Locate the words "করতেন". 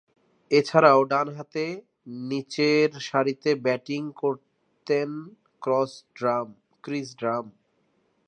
4.21-5.09